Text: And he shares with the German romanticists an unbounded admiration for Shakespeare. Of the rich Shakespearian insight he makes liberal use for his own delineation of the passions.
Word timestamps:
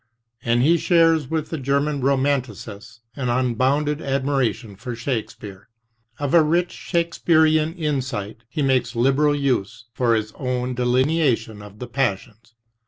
And 0.43 0.63
he 0.63 0.79
shares 0.79 1.27
with 1.29 1.51
the 1.51 1.59
German 1.59 2.01
romanticists 2.01 3.01
an 3.15 3.29
unbounded 3.29 4.01
admiration 4.01 4.75
for 4.75 4.95
Shakespeare. 4.95 5.69
Of 6.17 6.31
the 6.31 6.41
rich 6.41 6.71
Shakespearian 6.71 7.75
insight 7.75 8.37
he 8.49 8.63
makes 8.63 8.95
liberal 8.95 9.35
use 9.35 9.85
for 9.93 10.15
his 10.15 10.31
own 10.31 10.73
delineation 10.73 11.61
of 11.61 11.77
the 11.77 11.85
passions. 11.85 12.55